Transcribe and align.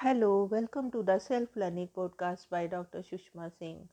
Hello, 0.00 0.44
welcome 0.44 0.90
to 0.90 1.02
the 1.02 1.18
Self 1.18 1.56
Learning 1.56 1.88
Podcast 1.88 2.50
by 2.50 2.66
Dr. 2.66 2.98
Sushma 2.98 3.50
Singh. 3.58 3.88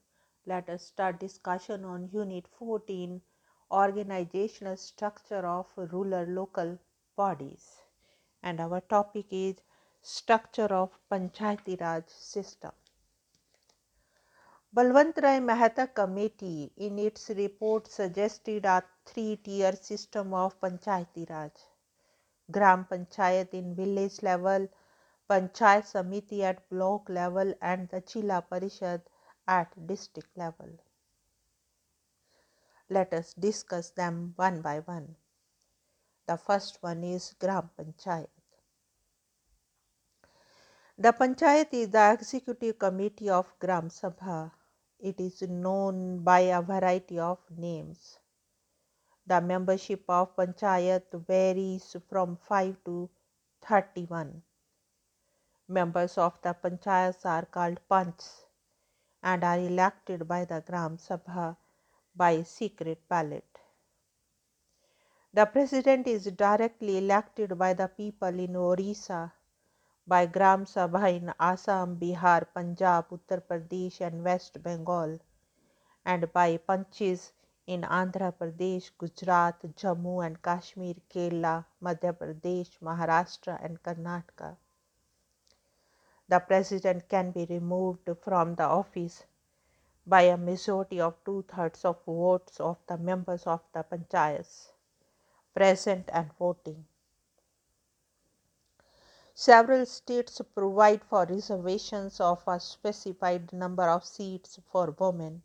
Let 0.45 0.69
us 0.69 0.83
start 0.83 1.17
discussion 1.17 1.85
on 1.85 2.09
Unit 2.11 2.45
14 2.59 3.21
Organizational 3.71 4.75
Structure 4.75 5.47
of 5.47 5.65
Rural 5.77 6.25
Local 6.25 6.77
Bodies. 7.15 7.83
And 8.43 8.59
our 8.59 8.81
topic 8.81 9.27
is 9.31 9.55
Structure 10.01 10.73
of 10.73 10.89
Panchayati 11.09 11.79
Raj 11.79 12.03
System. 12.09 12.73
Balwant 14.75 15.23
Rai 15.23 15.39
Mehta 15.39 15.87
Committee 15.87 16.73
in 16.75 16.99
its 16.99 17.29
report 17.29 17.87
suggested 17.87 18.65
a 18.65 18.83
three 19.05 19.37
tier 19.37 19.71
system 19.71 20.33
of 20.33 20.59
Panchayati 20.59 21.29
Raj. 21.29 21.53
Gram 22.51 22.85
Panchayat 22.91 23.53
in 23.53 23.73
village 23.73 24.21
level 24.21 24.67
Panchayat 25.29 25.85
Samiti 25.85 26.41
at 26.41 26.69
block 26.69 27.09
level 27.09 27.53
and 27.61 27.89
the 27.89 28.01
Jila 28.01 28.43
Parishad 28.51 29.01
at 29.47 29.87
district 29.87 30.37
level. 30.37 30.69
Let 32.89 33.13
us 33.13 33.33
discuss 33.33 33.91
them 33.91 34.33
one 34.35 34.61
by 34.61 34.79
one. 34.79 35.15
The 36.27 36.37
first 36.37 36.77
one 36.81 37.03
is 37.03 37.33
Gram 37.39 37.69
Panchayat. 37.77 38.29
The 40.97 41.11
Panchayat 41.11 41.73
is 41.73 41.89
the 41.89 42.13
executive 42.13 42.77
committee 42.77 43.29
of 43.29 43.51
Gram 43.59 43.89
Sabha. 43.89 44.51
It 44.99 45.19
is 45.19 45.41
known 45.41 46.23
by 46.23 46.41
a 46.41 46.61
variety 46.61 47.17
of 47.17 47.39
names. 47.49 48.19
The 49.25 49.41
membership 49.41 50.03
of 50.07 50.35
Panchayat 50.35 51.11
varies 51.25 51.95
from 52.09 52.37
5 52.37 52.83
to 52.85 53.09
31. 53.61 54.43
Members 55.69 56.17
of 56.17 56.41
the 56.41 56.53
panchayats 56.53 57.25
are 57.25 57.45
called 57.45 57.79
panchs 57.89 58.43
and 59.23 59.45
are 59.45 59.57
elected 59.57 60.27
by 60.27 60.43
the 60.43 60.59
Gram 60.59 60.97
Sabha 60.97 61.55
by 62.13 62.43
secret 62.43 62.99
ballot. 63.07 63.47
The 65.33 65.45
president 65.45 66.05
is 66.05 66.25
directly 66.25 66.97
elected 66.97 67.57
by 67.57 67.73
the 67.73 67.87
people 67.87 68.37
in 68.37 68.57
Orissa, 68.57 69.31
by 70.05 70.25
Gram 70.25 70.65
Sabha 70.65 71.15
in 71.15 71.33
Assam, 71.39 71.95
Bihar, 71.97 72.45
Punjab, 72.53 73.07
Uttar 73.09 73.41
Pradesh, 73.41 74.01
and 74.01 74.21
West 74.21 74.61
Bengal, 74.61 75.17
and 76.05 76.31
by 76.33 76.57
panchis 76.57 77.31
in 77.67 77.83
Andhra 77.83 78.33
Pradesh, 78.33 78.91
Gujarat, 78.97 79.61
Jammu 79.77 80.25
and 80.25 80.41
Kashmir, 80.41 80.95
Kerala, 81.09 81.65
Madhya 81.81 82.11
Pradesh, 82.11 82.77
Maharashtra, 82.79 83.63
and 83.63 83.81
Karnataka 83.81 84.57
the 86.29 86.39
president 86.39 87.07
can 87.09 87.31
be 87.31 87.45
removed 87.45 88.09
from 88.21 88.55
the 88.55 88.63
office 88.63 89.23
by 90.05 90.21
a 90.23 90.37
majority 90.37 90.99
of 90.99 91.15
two 91.23 91.43
thirds 91.43 91.85
of 91.85 92.03
votes 92.05 92.59
of 92.59 92.77
the 92.87 92.97
members 92.97 93.43
of 93.47 93.61
the 93.73 93.83
panchayats 93.83 94.71
present 95.53 96.09
and 96.11 96.33
voting. 96.33 96.85
Several 99.35 99.85
states 99.85 100.41
provide 100.53 101.03
for 101.03 101.25
reservations 101.25 102.19
of 102.19 102.43
a 102.47 102.59
specified 102.59 103.51
number 103.51 103.89
of 103.89 104.05
seats 104.05 104.59
for 104.71 104.91
women, 104.91 105.41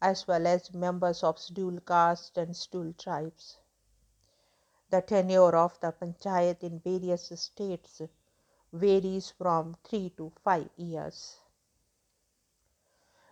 as 0.00 0.26
well 0.26 0.46
as 0.46 0.72
members 0.74 1.22
of 1.22 1.38
scheduled 1.38 1.84
caste 1.86 2.38
and 2.38 2.56
scheduled 2.56 2.98
tribes. 2.98 3.58
The 4.90 5.02
tenure 5.02 5.56
of 5.56 5.78
the 5.80 5.92
panchayat 5.92 6.62
in 6.62 6.80
various 6.80 7.32
states 7.40 8.00
varies 8.74 9.30
from 9.30 9.76
3 9.84 10.10
to 10.16 10.32
5 10.42 10.68
years. 10.76 11.36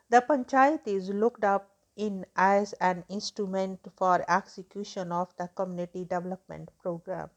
The 0.08 0.20
panchayat 0.20 0.86
is 0.86 1.08
looked 1.08 1.42
up 1.42 1.68
in 1.96 2.24
as 2.36 2.74
an 2.74 3.04
instrument 3.08 3.80
for 3.96 4.24
execution 4.30 5.10
of 5.10 5.34
the 5.36 5.48
community 5.48 6.04
development 6.04 6.70
program. 6.80 7.30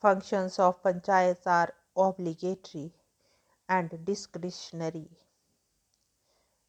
Functions 0.00 0.58
of 0.58 0.82
panchayats 0.82 1.46
are 1.46 1.72
obligatory 1.96 2.92
and 3.68 4.04
discretionary. 4.04 5.08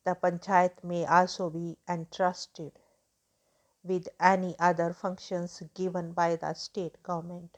The 0.06 0.16
panchayat 0.16 0.84
may 0.84 1.06
also 1.06 1.50
be 1.50 1.78
entrusted 1.90 2.72
with 3.84 4.08
any 4.20 4.56
other 4.60 4.94
functions 4.94 5.62
given 5.74 6.14
by 6.14 6.38
the 6.38 6.54
state 6.54 7.04
government. 7.04 7.58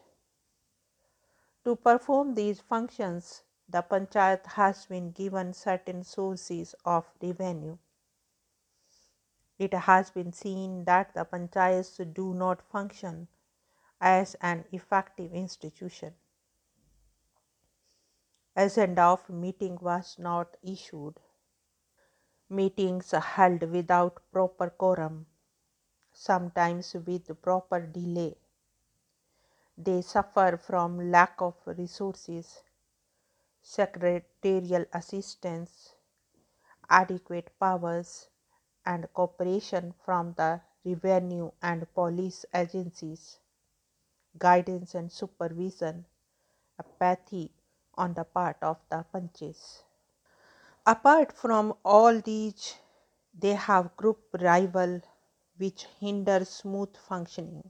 To 1.66 1.76
perform 1.76 2.36
these 2.36 2.62
functions, 2.62 3.42
the 3.68 3.81
panchayat 3.81 4.46
has 4.46 4.86
been 4.86 5.09
given 5.09 5.52
certain 5.52 6.03
sources 6.03 6.76
of 6.86 7.06
revenue. 7.20 7.80
It 9.58 9.74
has 9.74 10.12
been 10.12 10.31
seen 10.31 10.84
that 10.86 11.16
the 11.16 11.26
panchayats 11.26 11.98
do 12.14 12.36
not 12.36 12.62
function 12.62 13.30
as 14.00 14.36
an 14.42 14.66
effective 14.72 15.34
institution. 15.34 16.14
Agenda 18.56 19.02
of 19.02 19.28
meeting 19.28 19.80
was 19.82 20.20
not 20.20 20.58
issued. 20.62 21.20
Meetings 22.47 23.09
held 23.09 23.64
without 23.64 24.22
proper 24.32 24.70
quorum, 24.70 25.26
sometimes 26.14 26.94
with 26.94 27.42
proper 27.42 27.82
delay 27.82 28.36
they 29.78 30.02
suffer 30.02 30.58
from 30.58 31.12
lack 31.12 31.41
of 31.41 31.56
resources, 31.66 32.63
secretarial 33.62 34.86
assistance, 34.94 35.96
adequate 36.90 37.52
powers, 37.59 38.30
and 38.85 39.12
cooperation 39.14 39.94
from 40.06 40.34
the 40.34 40.62
revenue 40.85 41.52
and 41.62 41.94
police 41.94 42.46
agencies, 42.53 43.40
guidance 44.38 44.96
and 44.96 45.12
supervision, 45.12 46.06
apathy 46.80 47.53
on 47.96 48.14
the 48.16 48.24
part 48.25 48.58
of 48.62 48.78
the 48.90 49.06
panches. 49.12 49.84
Apart 50.85 51.34
from 51.34 51.74
all 51.84 52.22
these, 52.22 52.75
they 53.38 53.56
have 53.56 53.97
group 53.97 54.22
rival 54.40 55.02
which 55.58 55.85
hinders 56.00 56.47
smooth 56.50 56.96
functioning. 56.96 57.69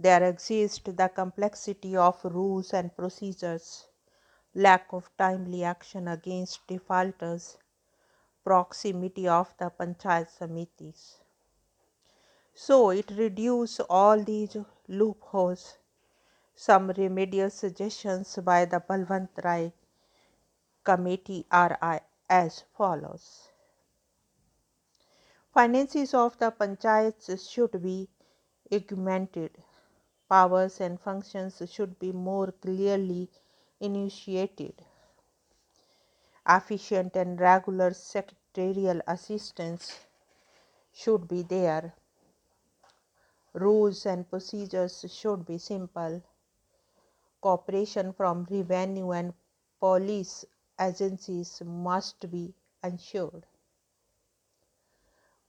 There 0.00 0.22
exists 0.22 0.80
the 0.84 1.10
complexity 1.12 1.96
of 1.96 2.24
rules 2.24 2.72
and 2.72 2.94
procedures, 2.94 3.88
lack 4.54 4.92
of 4.92 5.10
timely 5.18 5.64
action 5.64 6.06
against 6.06 6.64
defaulters, 6.68 7.58
proximity 8.44 9.26
of 9.26 9.52
the 9.58 9.70
panchayat 9.70 10.30
samitis. 10.30 11.16
So 12.54 12.90
it 12.90 13.10
reduces 13.10 13.80
all 13.90 14.22
these 14.22 14.56
loopholes. 14.86 15.78
Some 16.54 16.90
remedial 16.90 17.50
suggestions 17.50 18.36
by 18.36 18.66
the 18.66 18.78
Balwant 18.78 19.30
Rai 19.42 19.72
committee 20.84 21.44
are 21.50 21.76
uh, 21.82 21.98
as 22.30 22.62
follows. 22.76 23.48
Finances 25.52 26.14
of 26.14 26.38
the 26.38 26.52
panchayats 26.52 27.50
should 27.50 27.82
be 27.82 28.08
augmented 28.72 29.60
powers 30.28 30.80
and 30.80 31.00
functions 31.00 31.62
should 31.70 31.98
be 31.98 32.12
more 32.12 32.52
clearly 32.52 33.28
initiated. 33.80 34.84
Efficient 36.48 37.16
and 37.16 37.40
regular 37.40 37.92
secretarial 37.94 39.00
assistance 39.06 40.06
should 40.92 41.28
be 41.28 41.42
there. 41.42 41.94
Rules 43.52 44.06
and 44.06 44.28
procedures 44.28 45.04
should 45.08 45.44
be 45.46 45.58
simple. 45.58 46.22
Cooperation 47.40 48.12
from 48.12 48.46
revenue 48.50 49.10
and 49.12 49.32
police 49.80 50.44
agencies 50.80 51.62
must 51.64 52.30
be 52.30 52.54
ensured. 52.82 53.46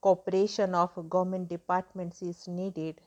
Cooperation 0.02 0.76
of 0.76 1.10
government 1.10 1.50
departments 1.50 2.22
is 2.22 2.48
needed 2.48 3.02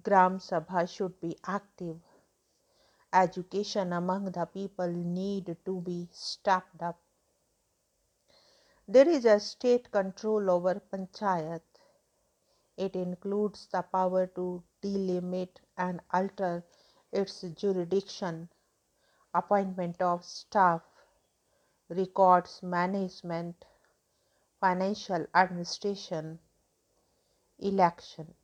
Gram 0.00 0.38
Sabha 0.38 0.88
should 0.88 1.20
be 1.20 1.36
active. 1.44 1.98
Education 3.12 3.92
among 3.92 4.32
the 4.32 4.46
people 4.46 4.88
need 4.88 5.56
to 5.64 5.80
be 5.82 6.08
stepped 6.12 6.82
up. 6.82 6.98
There 8.88 9.08
is 9.08 9.24
a 9.24 9.38
state 9.38 9.90
control 9.90 10.50
over 10.50 10.80
panchayat. 10.92 11.62
It 12.76 12.96
includes 12.96 13.66
the 13.66 13.82
power 13.82 14.26
to 14.28 14.62
delimit 14.82 15.60
and 15.76 16.00
alter 16.10 16.64
its 17.12 17.42
jurisdiction, 17.42 18.48
appointment 19.34 20.00
of 20.00 20.24
staff, 20.24 20.82
records 21.88 22.62
management, 22.62 23.64
financial 24.58 25.26
administration, 25.34 26.38
election. 27.58 28.34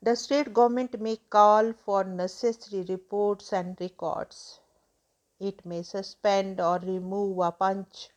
The 0.00 0.14
state 0.14 0.54
government 0.54 1.00
may 1.00 1.16
call 1.16 1.72
for 1.72 2.04
necessary 2.04 2.84
reports 2.88 3.52
and 3.52 3.76
records. 3.80 4.60
It 5.40 5.66
may 5.66 5.82
suspend 5.82 6.60
or 6.60 6.78
remove 6.78 7.40
a 7.40 7.50
panch 7.50 8.10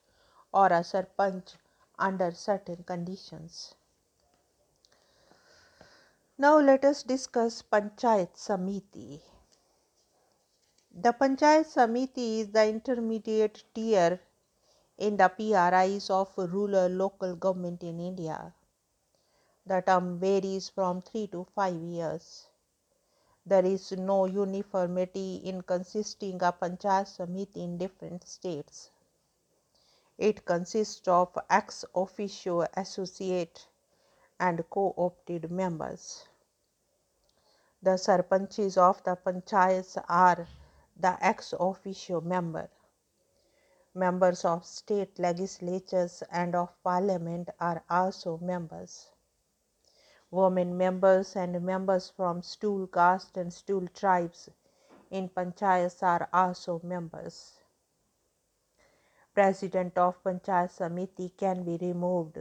or 0.54 0.68
a 0.68 0.84
sarpanch 0.84 1.56
under 1.98 2.32
certain 2.32 2.84
conditions. 2.84 3.74
Now 6.38 6.60
let 6.60 6.86
us 6.86 7.02
discuss 7.02 7.64
Panchayat 7.64 8.36
Samiti. 8.36 9.22
The 10.94 11.14
Panchayat 11.14 11.66
Samiti 11.66 12.42
is 12.42 12.52
the 12.52 12.68
intermediate 12.68 13.64
tier 13.74 14.20
in 15.00 15.18
the 15.18 15.30
PRIs 15.30 16.12
of 16.12 16.32
rural 16.38 16.90
local 16.90 17.36
government 17.36 17.82
in 17.82 18.00
India. 18.00 18.54
The 19.72 19.80
term 19.80 20.20
varies 20.20 20.68
from 20.68 21.02
3 21.02 21.28
to 21.28 21.46
5 21.56 21.76
years. 21.76 22.50
There 23.46 23.64
is 23.64 23.94
no 23.94 24.26
uniformity 24.26 25.36
in 25.36 25.62
consisting 25.62 26.44
a 26.44 26.52
Panchayat 26.52 27.08
Samiti 27.08 27.64
in 27.64 27.78
different 27.78 28.28
states. 28.28 28.90
It 30.18 30.44
consists 30.44 31.08
of 31.08 31.38
ex 31.50 31.86
officio 31.96 32.68
associate 32.76 33.66
and 34.42 34.70
co 34.70 34.94
opted 34.98 35.50
members. 35.50 36.28
The 37.82 37.92
sarpanchis 37.92 38.78
of 38.78 39.02
the 39.06 39.16
panchayats 39.16 39.96
are 40.10 40.50
the 41.00 41.16
ex 41.26 41.54
officio 41.54 42.20
member. 42.20 42.70
Members 43.94 44.44
of 44.44 44.66
state 44.66 45.18
legislatures 45.18 46.24
and 46.30 46.56
of 46.56 46.76
parliament 46.84 47.50
are 47.58 47.86
also 47.90 48.38
members. 48.40 49.12
Women 50.32 50.78
members 50.78 51.36
and 51.36 51.62
members 51.62 52.10
from 52.10 52.42
stool 52.42 52.88
caste 52.88 53.36
and 53.36 53.52
stool 53.52 53.86
tribes 53.88 54.50
in 55.10 55.28
panchayats 55.28 56.02
are 56.02 56.30
also 56.32 56.80
members. 56.84 57.60
President 59.34 59.98
of 59.98 60.24
Panchayat 60.24 60.72
Samiti 60.72 61.36
can 61.36 61.66
be 61.66 61.78
removed 61.78 62.38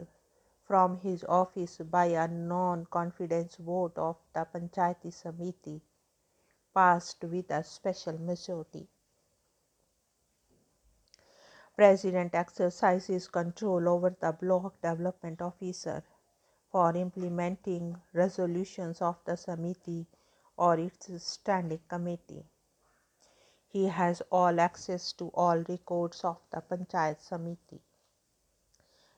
from 0.63 0.99
his 0.99 1.25
office 1.25 1.79
by 1.79 2.05
a 2.05 2.29
non-confidence 2.29 3.57
vote 3.57 3.99
of 3.99 4.17
the 4.35 4.47
Panchayati 4.55 5.11
Samiti 5.11 5.81
passed 6.73 7.25
with 7.25 7.51
a 7.51 7.65
special 7.65 8.17
majority. 8.19 8.87
President 11.75 12.37
exercises 12.37 13.27
control 13.27 13.89
over 13.89 14.11
the 14.21 14.31
block 14.31 14.81
development 14.81 15.43
officer 15.43 16.05
for 16.71 16.97
implementing 16.97 18.01
resolutions 18.13 19.03
of 19.03 19.17
the 19.25 19.33
Samiti 19.33 20.07
or 20.57 20.79
its 20.79 21.09
standing 21.23 21.81
committee. 21.89 22.45
He 23.69 23.87
has 23.87 24.23
all 24.31 24.61
access 24.61 25.13
to 25.15 25.29
all 25.35 25.59
records 25.69 26.25
of 26.25 26.39
the 26.51 26.61
Panchayat 26.61 27.21
Samiti. 27.21 27.81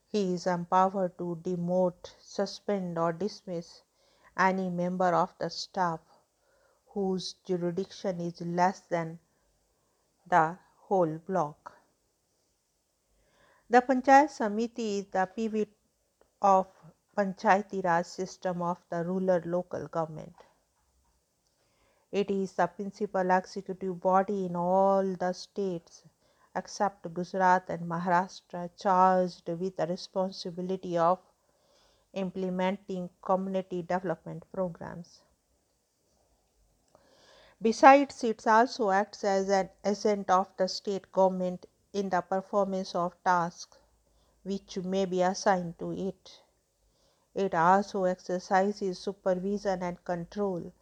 He 0.06 0.34
is 0.34 0.46
empowered 0.46 1.16
to 1.18 1.38
demote, 1.42 2.14
suspend, 2.20 2.98
or 2.98 3.12
dismiss 3.12 3.82
any 4.36 4.68
member 4.70 5.14
of 5.14 5.34
the 5.38 5.48
staff 5.48 6.00
whose 6.88 7.34
jurisdiction 7.44 8.20
is 8.20 8.40
less 8.42 8.80
than 8.80 9.18
the 10.26 10.58
whole 10.76 11.18
block. 11.18 11.72
The 13.70 13.80
Panchayat 13.80 14.28
Samiti 14.28 14.98
is 14.98 15.06
the 15.06 15.26
pivot 15.26 15.70
of 16.42 16.66
Panchayati 17.16 17.84
Raj 17.84 18.06
system 18.06 18.62
of 18.62 18.78
the 18.88 19.04
rural 19.04 19.40
local 19.44 19.86
government. 19.86 20.34
It 22.10 22.30
is 22.30 22.52
the 22.52 22.66
principal 22.66 23.30
executive 23.30 24.00
body 24.00 24.46
in 24.46 24.56
all 24.56 25.04
the 25.04 25.32
states 25.32 26.04
except 26.54 27.12
Gujarat 27.12 27.64
and 27.68 27.88
Maharashtra, 27.88 28.70
charged 28.78 29.48
with 29.48 29.76
the 29.76 29.86
responsibility 29.86 30.96
of 30.96 31.18
implementing 32.14 33.08
community 33.22 33.82
development 33.82 34.44
programs. 34.52 35.20
Besides, 37.60 38.24
it 38.24 38.46
also 38.46 38.90
acts 38.90 39.22
as 39.24 39.48
an 39.48 39.70
agent 39.84 40.30
of 40.30 40.48
the 40.56 40.66
state 40.66 41.12
government 41.12 41.66
in 41.92 42.08
the 42.08 42.20
performance 42.20 42.94
of 42.94 43.22
tasks 43.22 43.78
which 44.42 44.78
may 44.78 45.04
be 45.04 45.22
assigned 45.22 45.78
to 45.78 45.92
it. 45.92 46.40
It 47.34 47.54
also 47.54 48.04
exercises 48.04 48.98
supervision 48.98 49.82
and 49.82 50.04
control 50.04 50.72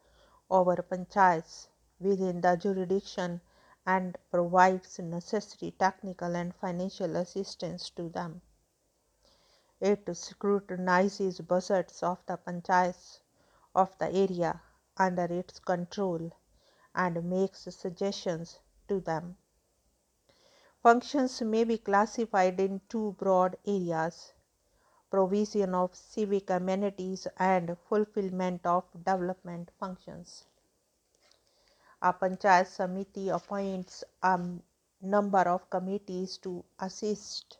over 0.51 0.77
panchayats 0.77 1.69
within 2.01 2.41
the 2.41 2.57
jurisdiction 2.57 3.41
and 3.87 4.19
provides 4.31 4.99
necessary 4.99 5.71
technical 5.73 6.35
and 6.35 6.55
financial 6.55 7.17
assistance 7.17 7.91
to 7.91 8.09
them. 8.09 8.43
It 9.81 10.09
scrutinizes 10.17 11.41
budgets 11.41 12.03
of 12.03 12.19
the 12.27 12.37
panchayats 12.37 13.21
of 13.75 13.97
the 13.99 14.13
area 14.13 14.61
under 14.97 15.25
its 15.25 15.61
control 15.61 16.33
and 16.95 17.25
makes 17.25 17.63
suggestions 17.75 18.59
to 18.89 19.01
them. 19.01 19.37
Functions 20.83 21.41
may 21.43 21.65
be 21.65 21.79
classified 21.79 22.59
in 22.59 22.81
two 22.89 23.13
broad 23.13 23.57
areas 23.65 24.33
provision 25.11 25.75
of 25.75 25.95
civic 25.95 26.51
amenities 26.51 27.27
and 27.39 27.77
fulfillment 27.89 28.65
of 28.65 28.85
development 28.93 29.71
functions 29.79 30.45
a 32.03 32.13
panchayat 32.15 32.67
samiti 32.67 33.29
appoints 33.29 34.05
a 34.23 34.41
number 35.03 35.45
of 35.55 35.69
committees 35.69 36.39
to 36.39 36.65
assist 36.79 37.59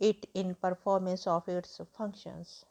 it 0.00 0.26
in 0.34 0.56
performance 0.56 1.28
of 1.28 1.48
its 1.48 1.80
functions. 1.96 2.64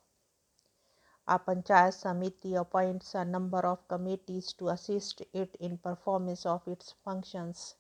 A 1.30 1.40
panchayat 1.40 1.96
samiti 1.96 2.60
appoints 2.60 3.16
a 3.16 3.24
number 3.24 3.60
of 3.66 3.88
committees 3.88 4.52
to 4.52 4.68
assist 4.68 5.22
it 5.32 5.56
in 5.62 5.78
performance 5.78 6.46
of 6.46 6.68
its 6.68 6.94
functions. 7.06 7.76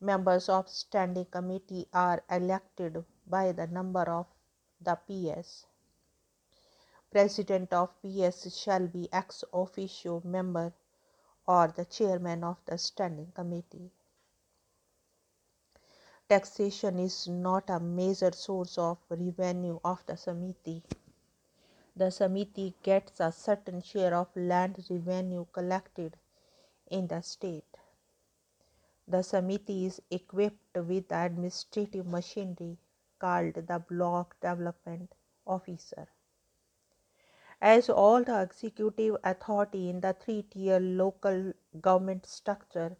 Members 0.00 0.48
of 0.48 0.68
standing 0.68 1.26
committee 1.26 1.86
are 1.92 2.24
elected 2.28 3.04
by 3.28 3.52
the 3.52 3.68
number 3.68 4.02
of 4.02 4.26
the 4.84 4.96
PS. 5.06 5.66
President 7.10 7.72
of 7.72 7.90
PS 8.02 8.54
shall 8.54 8.86
be 8.86 9.08
ex 9.12 9.44
officio 9.52 10.20
member 10.24 10.72
or 11.46 11.68
the 11.68 11.84
chairman 11.84 12.44
of 12.44 12.58
the 12.66 12.76
standing 12.76 13.32
committee. 13.34 13.90
Taxation 16.28 16.98
is 16.98 17.28
not 17.28 17.68
a 17.68 17.78
major 17.78 18.32
source 18.32 18.78
of 18.78 18.98
revenue 19.08 19.78
of 19.84 20.04
the 20.06 20.14
Samiti. 20.14 20.82
The 21.96 22.06
Samiti 22.06 22.74
gets 22.82 23.20
a 23.20 23.30
certain 23.30 23.80
share 23.82 24.14
of 24.14 24.34
land 24.34 24.84
revenue 24.90 25.44
collected 25.52 26.16
in 26.90 27.06
the 27.06 27.22
state. 27.22 27.76
The 29.06 29.18
Samiti 29.18 29.86
is 29.86 30.00
equipped 30.10 30.76
with 30.76 31.12
administrative 31.12 32.06
machinery 32.06 32.78
called 33.24 33.54
the 33.72 33.78
Block 33.92 34.36
Development 34.40 35.14
Officer 35.46 36.08
as 37.72 37.88
all 37.88 38.24
the 38.24 38.42
executive 38.42 39.16
authority 39.24 39.88
in 39.88 40.00
the 40.00 40.12
three 40.12 40.42
tier 40.42 40.78
local 40.80 41.52
government 41.80 42.26
structure 42.26 42.96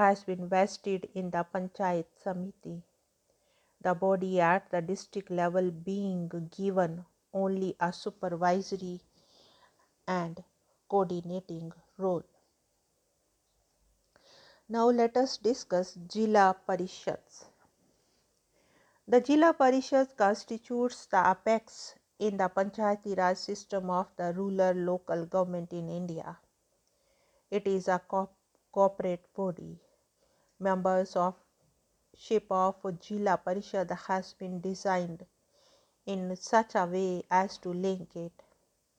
has 0.00 0.24
been 0.24 0.48
vested 0.50 1.08
in 1.14 1.30
the 1.30 1.44
Panchayat 1.54 2.04
Samiti, 2.22 2.82
the 3.80 3.94
body 3.94 4.38
at 4.40 4.70
the 4.70 4.82
district 4.82 5.30
level 5.30 5.70
being 5.70 6.28
given 6.54 7.06
only 7.32 7.74
a 7.80 7.90
supervisory 7.92 9.00
and 10.06 10.44
coordinating 10.90 11.72
role. 11.96 12.24
Now 14.68 14.90
let 14.90 15.16
us 15.16 15.38
discuss 15.38 15.94
Jila 15.94 16.56
Parishads. 16.68 17.46
The 19.08 19.20
Jila 19.20 19.54
Parishad 19.54 20.16
constitutes 20.16 21.06
the 21.06 21.30
apex 21.30 21.94
in 22.18 22.38
the 22.38 22.48
Panchayati 22.48 23.16
Raj 23.16 23.36
system 23.36 23.88
of 23.88 24.08
the 24.16 24.32
rural 24.32 24.74
local 24.74 25.26
government 25.26 25.72
in 25.72 25.88
India. 25.88 26.38
It 27.48 27.68
is 27.68 27.86
a 27.86 28.00
co- 28.00 28.30
corporate 28.72 29.32
body. 29.32 29.78
Members 30.58 31.14
of 31.14 31.36
ship 32.16 32.46
of 32.50 32.74
Jila 32.98 33.40
Parishad 33.46 33.92
has 34.08 34.32
been 34.34 34.60
designed 34.60 35.24
in 36.04 36.34
such 36.34 36.74
a 36.74 36.84
way 36.84 37.22
as 37.30 37.58
to 37.58 37.68
link 37.72 38.16
it 38.16 38.42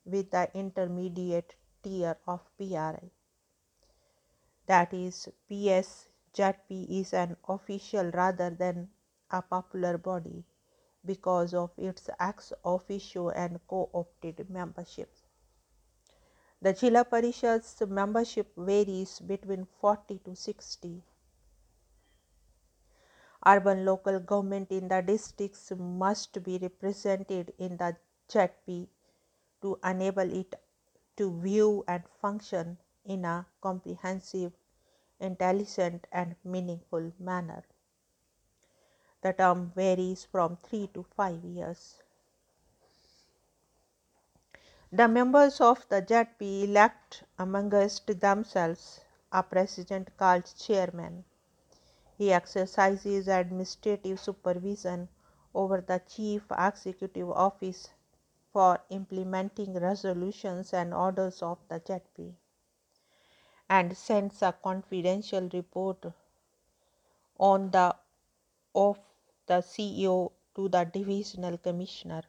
with 0.06 0.32
the 0.32 0.50
intermediate 0.54 1.56
tier 1.84 2.16
of 2.26 2.50
PRI. 2.58 3.12
That 4.68 4.94
is, 4.94 5.28
PS 5.50 6.08
ZP 6.34 7.02
is 7.02 7.14
an 7.14 7.36
official 7.50 8.10
rather 8.12 8.50
than 8.50 8.90
a 9.32 9.42
popular 9.42 9.98
body 9.98 10.44
because 11.06 11.54
of 11.54 11.72
its 11.78 12.10
ex 12.20 12.54
officio 12.64 13.30
and 13.30 13.60
co 13.68 13.90
opted 13.94 14.50
membership. 14.50 15.12
The 16.62 16.74
Jila 16.74 17.06
Parishad's 17.06 17.82
membership 17.88 18.52
varies 18.58 19.20
between 19.20 19.66
40 19.80 20.20
to 20.26 20.36
60. 20.36 21.04
Urban 23.46 23.86
local 23.86 24.20
government 24.20 24.72
in 24.72 24.88
the 24.88 25.02
districts 25.02 25.72
must 25.78 26.42
be 26.44 26.58
represented 26.58 27.54
in 27.60 27.78
the 27.78 27.96
ZP 28.28 28.88
to 29.62 29.80
enable 29.84 30.34
it 30.34 30.56
to 31.16 31.40
view 31.40 31.84
and 31.88 32.04
function 32.22 32.78
in 33.06 33.24
a 33.24 33.46
comprehensive, 33.62 34.52
intelligent, 35.20 36.08
and 36.12 36.36
meaningful 36.44 37.12
manner. 37.20 37.64
The 39.22 39.34
term 39.34 39.72
varies 39.76 40.26
from 40.26 40.58
3 40.64 40.88
to 40.94 41.04
5 41.04 41.44
years. 41.44 42.02
The 44.92 45.08
members 45.08 45.60
of 45.60 45.86
the 45.90 46.02
ZP 46.02 46.64
elect 46.64 47.24
amongst 47.38 48.08
themselves 48.22 49.02
a 49.32 49.44
president 49.44 50.16
called 50.18 50.46
chairman. 50.58 51.26
He 52.18 52.32
exercises 52.32 53.28
administrative 53.28 54.20
supervision 54.20 55.10
over 55.54 55.82
the 55.82 56.02
chief 56.08 56.44
executive 56.52 57.30
office 57.32 57.90
for 58.54 58.80
implementing 58.90 59.74
resolutions 59.74 60.74
and 60.74 60.94
orders 60.94 61.42
of 61.42 61.58
the 61.68 61.80
ZP 61.80 62.34
and 63.70 63.98
sends 63.98 64.42
a 64.42 64.54
confidential 64.54 65.50
report 65.52 66.06
on 67.38 67.70
the 67.72 67.96
of 68.86 69.00
the 69.48 69.60
CEO 69.74 70.32
to 70.56 70.70
the 70.70 70.84
divisional 70.84 71.58
commissioner. 71.58 72.22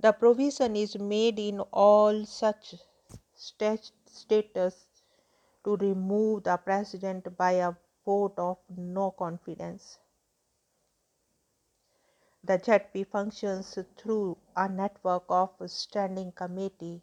The 0.00 0.12
provision 0.12 0.76
is 0.76 0.98
made 0.98 1.38
in 1.38 1.60
all 1.60 2.24
such 2.26 2.74
status 3.34 3.92
to 5.64 5.76
remove 5.76 6.44
the 6.44 6.56
president 6.56 7.36
by 7.36 7.52
a 7.52 7.72
vote 8.04 8.34
of 8.38 8.58
no 8.76 9.10
confidence. 9.10 9.98
The 12.44 12.58
ZP 12.58 13.06
functions 13.06 13.78
through 13.96 14.38
a 14.56 14.68
network 14.68 15.24
of 15.28 15.50
standing 15.66 16.32
committee. 16.32 17.02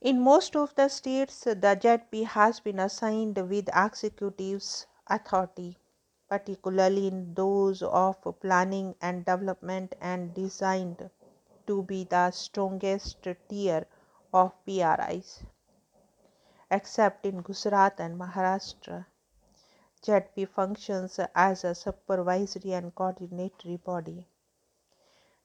In 0.00 0.20
most 0.20 0.56
of 0.56 0.74
the 0.74 0.88
states, 0.88 1.44
the 1.44 1.54
ZP 1.54 2.24
has 2.24 2.60
been 2.60 2.78
assigned 2.80 3.36
with 3.36 3.68
executives 3.74 4.86
authority 5.08 5.78
particularly 6.28 7.06
in 7.06 7.32
those 7.32 7.82
of 7.82 8.16
planning 8.40 8.94
and 9.00 9.24
development 9.24 9.94
and 10.00 10.34
designed 10.34 11.10
to 11.66 11.82
be 11.84 12.04
the 12.04 12.30
strongest 12.30 13.26
tier 13.48 13.86
of 14.32 14.52
PRIs. 14.66 15.42
Except 16.70 17.24
in 17.24 17.40
Gujarat 17.40 17.98
and 17.98 18.20
Maharashtra, 18.20 19.06
ZP 20.02 20.46
functions 20.48 21.18
as 21.34 21.64
a 21.64 21.74
supervisory 21.74 22.74
and 22.74 22.94
coordinatory 22.94 23.76
body. 23.78 24.28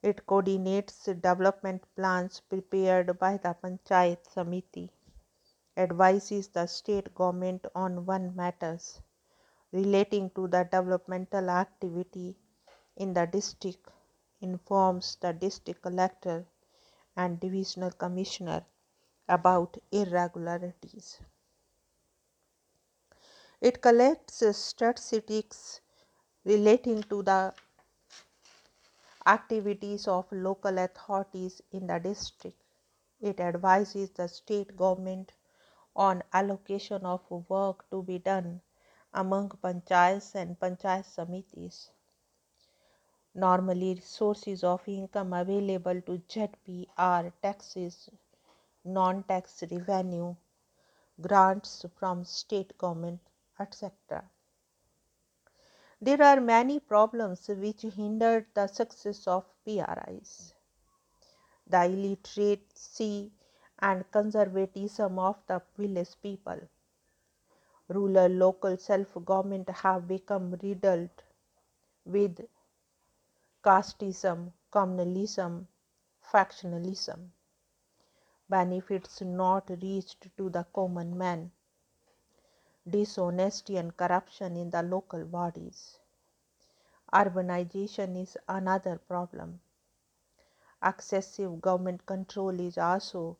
It 0.02 0.26
coordinates 0.26 1.06
development 1.06 1.82
plans 1.96 2.40
prepared 2.40 3.18
by 3.18 3.38
the 3.38 3.54
Panchayat 3.54 4.24
Samiti, 4.28 4.90
advises 5.78 6.48
the 6.48 6.66
state 6.66 7.14
government 7.14 7.66
on 7.74 8.04
one 8.04 8.36
matters 8.36 9.00
relating 9.74 10.30
to 10.30 10.46
the 10.46 10.62
developmental 10.70 11.50
activity 11.50 12.36
in 12.96 13.12
the 13.12 13.26
district 13.26 13.88
informs 14.40 15.16
the 15.20 15.32
district 15.32 15.82
collector 15.82 16.46
and 17.16 17.40
divisional 17.40 17.90
commissioner 17.90 18.64
about 19.28 19.76
irregularities. 19.90 21.20
It 23.60 23.82
collects 23.82 24.44
statistics 24.56 25.80
relating 26.44 27.02
to 27.04 27.22
the 27.22 27.52
activities 29.26 30.06
of 30.06 30.30
local 30.30 30.78
authorities 30.78 31.60
in 31.72 31.88
the 31.88 31.98
district. 31.98 32.62
It 33.20 33.40
advises 33.40 34.10
the 34.10 34.28
state 34.28 34.76
government 34.76 35.32
on 35.96 36.22
allocation 36.32 37.04
of 37.04 37.22
work 37.48 37.90
to 37.90 38.02
be 38.02 38.18
done 38.18 38.60
among 39.14 39.48
panchayats 39.62 40.34
and 40.34 40.58
panchayat 40.58 41.06
samitis. 41.06 41.90
Normally, 43.34 44.00
sources 44.00 44.64
of 44.64 44.88
income 44.88 45.32
available 45.32 46.00
to 46.02 46.18
ZP 46.32 46.86
are 46.98 47.32
taxes, 47.42 48.10
non-tax 48.84 49.62
revenue, 49.70 50.34
grants 51.20 51.86
from 51.96 52.24
state 52.24 52.76
government, 52.76 53.20
etc. 53.58 54.24
There 56.00 56.22
are 56.22 56.40
many 56.40 56.80
problems 56.80 57.48
which 57.48 57.82
hinder 57.82 58.46
the 58.54 58.66
success 58.66 59.26
of 59.26 59.44
PRIs. 59.64 60.54
The 61.66 61.84
illiteracy 61.84 63.32
and 63.78 64.10
conservatism 64.10 65.18
of 65.18 65.36
the 65.46 65.62
village 65.78 66.14
people 66.22 66.60
rural 67.88 68.28
local 68.28 68.76
self-government 68.76 69.68
have 69.70 70.08
become 70.08 70.52
riddled 70.62 71.10
with 72.04 72.40
casteism, 73.62 74.52
communalism, 74.72 75.66
factionalism, 76.32 77.28
benefits 78.48 79.20
not 79.20 79.68
reached 79.82 80.28
to 80.36 80.48
the 80.50 80.64
common 80.72 81.16
man, 81.18 81.50
dishonesty 82.88 83.76
and 83.76 83.96
corruption 83.96 84.56
in 84.56 84.70
the 84.70 84.82
local 84.82 85.24
bodies. 85.24 85.98
Urbanization 87.12 88.16
is 88.20 88.36
another 88.48 88.98
problem. 88.98 89.60
Excessive 90.82 91.60
government 91.60 92.06
control 92.06 92.58
is 92.60 92.78
also 92.78 93.36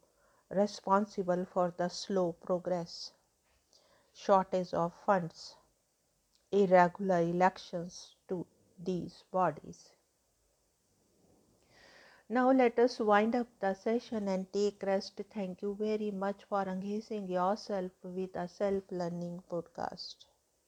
responsible 0.51 1.45
for 1.45 1.73
the 1.77 1.89
slow 1.89 2.33
progress 2.33 3.14
shortage 4.15 4.75
of 4.75 4.95
funds, 4.95 5.57
irregular 6.53 7.21
elections 7.21 8.17
to 8.29 8.47
these 8.79 9.25
bodies. 9.31 9.93
Now 12.29 12.51
let 12.53 12.79
us 12.79 13.01
wind 13.01 13.35
up 13.35 13.49
the 13.61 13.75
session 13.75 14.29
and 14.29 14.53
take 14.53 14.83
rest. 14.83 15.21
Thank 15.31 15.63
you 15.63 15.75
very 15.75 16.11
much 16.11 16.45
for 16.45 16.63
engaging 16.63 17.29
yourself 17.29 17.93
with 18.03 18.37
a 18.37 18.49
self-learning 18.49 19.43
podcast. 19.51 20.17